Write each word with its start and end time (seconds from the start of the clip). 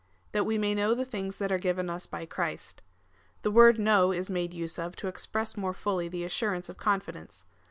^ 0.29 0.31
That 0.31 0.47
we 0.47 0.57
may 0.57 0.73
know 0.73 0.95
the 0.95 1.05
things 1.05 1.37
that 1.37 1.51
are 1.51 1.59
given 1.59 1.87
us 1.87 2.07
by 2.07 2.25
Christ. 2.25 2.81
The 3.43 3.51
word 3.51 3.77
know 3.77 4.11
is 4.11 4.31
made 4.31 4.51
use 4.51 4.79
of 4.79 4.95
to 4.95 5.07
express 5.07 5.55
more 5.55 5.75
fully 5.75 6.07
the 6.07 6.23
assurance 6.23 6.69
of 6.69 6.77
confidence. 6.79 7.45